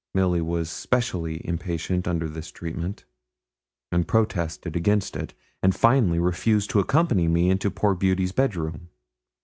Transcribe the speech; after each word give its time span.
Milly 0.15 0.41
was 0.41 0.71
specially 0.71 1.47
impatient 1.47 2.07
under 2.07 2.27
this 2.27 2.49
treatment, 2.49 3.05
and 3.91 4.07
protested 4.07 4.75
against 4.75 5.15
it, 5.15 5.35
and 5.61 5.75
finally 5.75 6.17
refused 6.17 6.71
to 6.71 6.79
accompany 6.79 7.27
me 7.27 7.51
into 7.51 7.69
poor 7.69 7.93
Beauty's 7.93 8.31
bed 8.31 8.55
room. 8.55 8.89